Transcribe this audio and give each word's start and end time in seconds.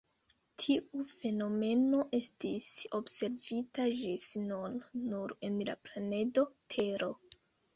Tiu 0.61 1.03
fenomeno 1.09 1.99
estis 2.19 2.71
observita 3.01 3.87
ĝis 4.01 4.27
nun 4.49 4.81
nur 5.13 5.37
en 5.51 5.61
la 5.71 5.77
planedo 5.91 6.49
Tero. 6.77 7.13